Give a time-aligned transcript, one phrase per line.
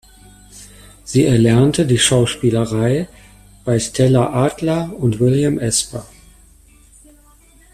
[1.03, 3.07] Sie erlernte die Schauspielerei
[3.63, 6.07] bei Stella Adler und William Esper.